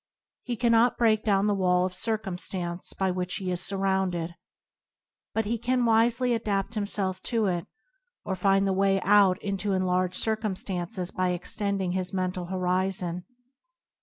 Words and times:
He 0.41 0.55
cannot 0.55 0.97
break 0.97 1.23
down 1.23 1.45
the 1.45 1.53
wall 1.53 1.85
of 1.85 1.93
cir 1.93 2.17
cumstance 2.17 2.97
by 2.97 3.11
which 3.11 3.35
he 3.35 3.51
is 3.51 3.61
surrounded, 3.61 4.33
but 5.31 5.45
he 5.45 5.59
can 5.59 5.85
wisely 5.85 6.33
adapt 6.33 6.73
himself 6.73 7.21
to 7.29 7.45
it, 7.45 7.67
or 8.25 8.35
find 8.35 8.67
the 8.67 8.73
way 8.73 8.99
out 9.01 9.39
into 9.43 9.73
enlarged 9.73 10.15
circumstances 10.15 11.11
by 11.11 11.33
ex 11.33 11.55
tending 11.55 11.91
his 11.91 12.13
mental 12.15 12.45
horizon. 12.47 13.25